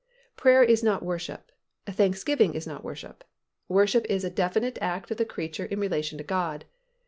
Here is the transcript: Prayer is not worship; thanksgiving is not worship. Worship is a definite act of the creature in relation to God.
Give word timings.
Prayer 0.35 0.63
is 0.63 0.81
not 0.81 1.03
worship; 1.03 1.51
thanksgiving 1.85 2.55
is 2.55 2.65
not 2.65 2.83
worship. 2.83 3.23
Worship 3.67 4.03
is 4.09 4.23
a 4.25 4.31
definite 4.31 4.79
act 4.81 5.11
of 5.11 5.17
the 5.17 5.25
creature 5.25 5.65
in 5.65 5.79
relation 5.79 6.17
to 6.17 6.23
God. 6.23 6.65